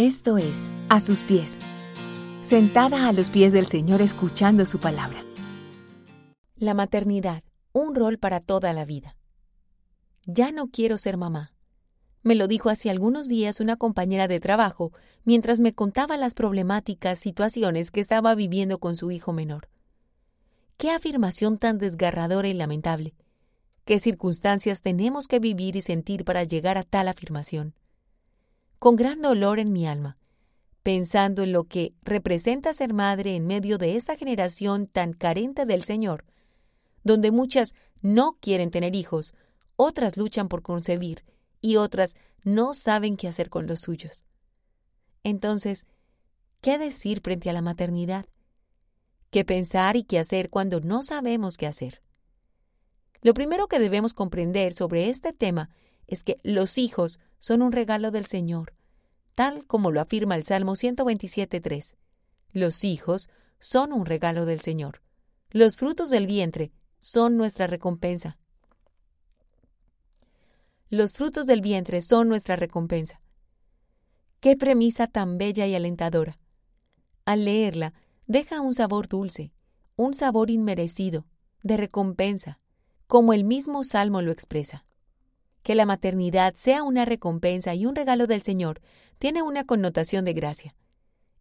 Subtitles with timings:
[0.00, 1.58] Esto es A sus pies,
[2.40, 5.22] sentada a los pies del Señor escuchando su palabra.
[6.56, 9.14] La maternidad, un rol para toda la vida.
[10.24, 11.52] Ya no quiero ser mamá.
[12.22, 14.90] Me lo dijo hace algunos días una compañera de trabajo
[15.24, 19.68] mientras me contaba las problemáticas situaciones que estaba viviendo con su hijo menor.
[20.78, 23.12] Qué afirmación tan desgarradora y lamentable.
[23.84, 27.74] Qué circunstancias tenemos que vivir y sentir para llegar a tal afirmación
[28.80, 30.16] con gran dolor en mi alma,
[30.82, 35.84] pensando en lo que representa ser madre en medio de esta generación tan carente del
[35.84, 36.24] Señor,
[37.04, 39.34] donde muchas no quieren tener hijos,
[39.76, 41.24] otras luchan por concebir
[41.60, 44.24] y otras no saben qué hacer con los suyos.
[45.24, 45.86] Entonces,
[46.62, 48.24] ¿qué decir frente a la maternidad?
[49.28, 52.00] ¿Qué pensar y qué hacer cuando no sabemos qué hacer?
[53.20, 55.68] Lo primero que debemos comprender sobre este tema
[56.06, 58.74] es que los hijos son un regalo del Señor,
[59.34, 61.96] tal como lo afirma el Salmo 127.3.
[62.52, 65.02] Los hijos son un regalo del Señor.
[65.50, 68.38] Los frutos del vientre son nuestra recompensa.
[70.90, 73.20] Los frutos del vientre son nuestra recompensa.
[74.40, 76.36] Qué premisa tan bella y alentadora.
[77.24, 77.94] Al leerla,
[78.26, 79.52] deja un sabor dulce,
[79.96, 81.26] un sabor inmerecido,
[81.62, 82.58] de recompensa,
[83.06, 84.84] como el mismo Salmo lo expresa.
[85.70, 88.80] Que la maternidad sea una recompensa y un regalo del Señor
[89.20, 90.74] tiene una connotación de gracia.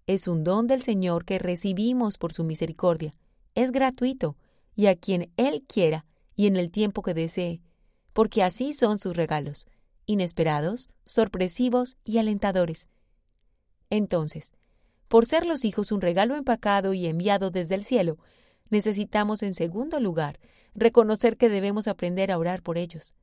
[0.05, 3.15] Es un don del Señor que recibimos por su misericordia.
[3.55, 4.37] Es gratuito
[4.75, 6.05] y a quien Él quiera
[6.35, 7.63] y en el tiempo que desee,
[8.13, 9.65] porque así son sus regalos,
[10.05, 12.87] inesperados, sorpresivos y alentadores.
[13.89, 14.51] Entonces,
[15.07, 18.19] por ser los hijos un regalo empacado y enviado desde el cielo,
[18.69, 20.39] necesitamos en segundo lugar
[20.75, 23.15] reconocer que debemos aprender a orar por ellos.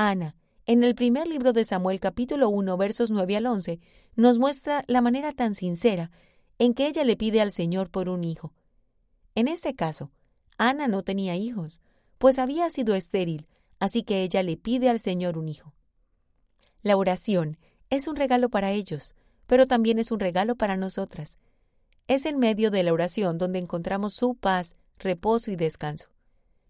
[0.00, 3.80] Ana, en el primer libro de Samuel capítulo 1 versos 9 al 11,
[4.14, 6.12] nos muestra la manera tan sincera
[6.60, 8.52] en que ella le pide al Señor por un hijo.
[9.34, 10.12] En este caso,
[10.56, 11.80] Ana no tenía hijos,
[12.18, 13.48] pues había sido estéril,
[13.80, 15.74] así que ella le pide al Señor un hijo.
[16.82, 17.58] La oración
[17.90, 19.16] es un regalo para ellos,
[19.48, 21.40] pero también es un regalo para nosotras.
[22.06, 26.06] Es en medio de la oración donde encontramos su paz, reposo y descanso.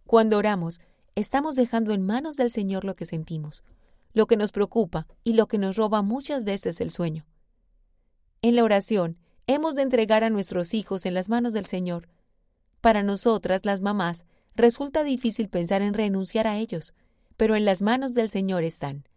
[0.06, 0.80] Cuando oramos,
[1.18, 3.64] estamos dejando en manos del Señor lo que sentimos,
[4.12, 7.26] lo que nos preocupa y lo que nos roba muchas veces el sueño.
[8.40, 9.18] En la oración,
[9.48, 12.08] hemos de entregar a nuestros hijos en las manos del Señor.
[12.80, 16.94] Para nosotras, las mamás, resulta difícil pensar en renunciar a ellos,
[17.36, 19.08] pero en las manos del Señor están.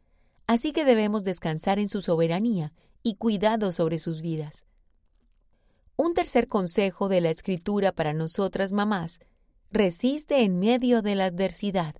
[0.47, 2.73] Así que debemos descansar en su soberanía
[3.03, 4.66] y cuidado sobre sus vidas.
[5.97, 9.19] Un tercer consejo de la Escritura para nosotras mamás
[9.72, 11.96] resiste en medio de la adversidad.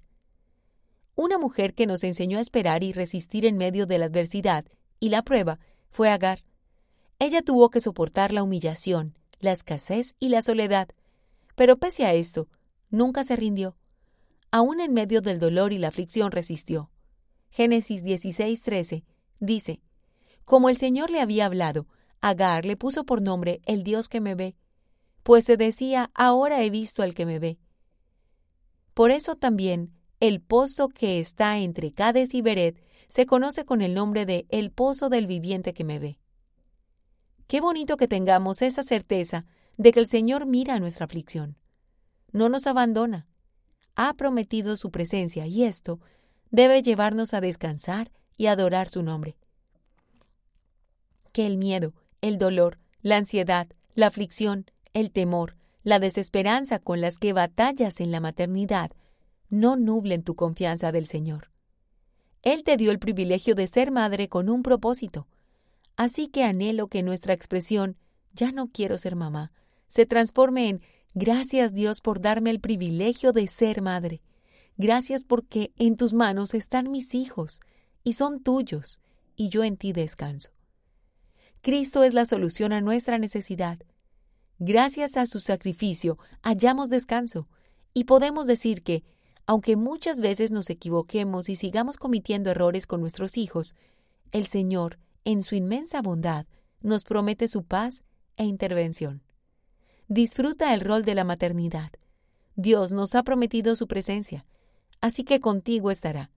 [1.16, 4.66] Una mujer que nos enseñó a esperar y resistir en medio de la adversidad
[5.00, 5.58] y la prueba
[5.90, 6.44] fue Agar.
[7.18, 10.90] Ella tuvo que soportar la humillación, la escasez y la soledad,
[11.56, 12.50] pero pese a esto,
[12.90, 13.78] nunca se rindió.
[14.52, 16.92] Aún en medio del dolor y la aflicción resistió.
[17.50, 19.06] Génesis 16:13
[19.40, 19.80] dice,
[20.44, 21.88] Como el Señor le había hablado,
[22.20, 24.56] Agar le puso por nombre el Dios que me ve
[25.24, 27.59] pues se decía, ahora he visto al que me ve.
[28.94, 33.94] Por eso también el pozo que está entre Cades y Beret se conoce con el
[33.94, 36.19] nombre de el pozo del viviente que me ve.
[37.47, 39.46] Qué bonito que tengamos esa certeza
[39.78, 41.57] de que el Señor mira nuestra aflicción.
[42.31, 43.28] No nos abandona.
[43.96, 46.00] Ha prometido su presencia y esto
[46.50, 49.38] debe llevarnos a descansar y adorar su nombre.
[51.34, 57.18] Que el miedo, el dolor, la ansiedad, la aflicción, el temor, la desesperanza con las
[57.18, 58.92] que batallas en la maternidad
[59.50, 61.52] no nublen tu confianza del Señor.
[62.42, 65.28] Él te dio el privilegio de ser madre con un propósito.
[65.96, 67.97] Así que anhelo que nuestra expresión
[68.34, 69.52] ya no quiero ser mamá
[69.91, 70.81] se transforme en
[71.14, 74.22] gracias Dios por darme el privilegio de ser madre.
[74.78, 77.59] Gracias porque en tus manos están mis hijos
[78.02, 79.02] y son tuyos
[79.36, 80.52] y yo en ti descanso.
[81.59, 83.79] Cristo es la solución a nuestra necesidad
[84.61, 87.47] gracias a su sacrificio, hallamos descanso
[87.96, 89.03] y podemos decir que,
[89.47, 93.75] aunque muchas veces nos equivoquemos y sigamos cometiendo errores con nuestros hijos,
[94.31, 96.46] el Señor, en su inmensa bondad,
[96.79, 98.03] nos promete su paz
[98.37, 99.23] e intervención.
[100.08, 101.90] Disfruta el rol de la maternidad.
[102.55, 104.46] Dios nos ha prometido su presencia,
[105.02, 106.29] así que contigo estará.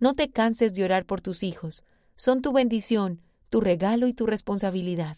[0.00, 1.82] No te canses de orar por tus hijos,
[2.14, 5.16] son tu bendición, tu regalo y tu responsabilidad.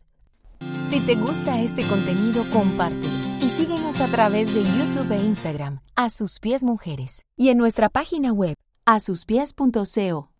[0.89, 6.11] Si te gusta este contenido, compártelo y síguenos a través de YouTube e Instagram, a
[6.11, 8.55] sus pies mujeres, y en nuestra página web,
[8.85, 10.31] a asuspies.co.